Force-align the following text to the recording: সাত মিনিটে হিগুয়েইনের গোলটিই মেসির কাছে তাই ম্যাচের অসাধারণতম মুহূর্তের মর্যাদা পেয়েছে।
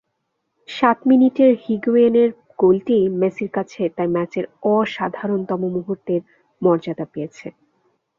সাত 0.69 0.97
মিনিটে 1.09 1.45
হিগুয়েইনের 1.63 2.29
গোলটিই 2.59 3.05
মেসির 3.21 3.49
কাছে 3.53 3.81
তাই 3.97 4.09
ম্যাচের 4.15 4.45
অসাধারণতম 4.71 5.61
মুহূর্তের 5.75 6.21
মর্যাদা 6.61 7.05
পেয়েছে। 7.13 7.47